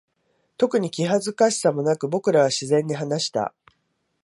[0.57, 3.53] 特に気恥ずかしさもなく、僕らは自然に話した。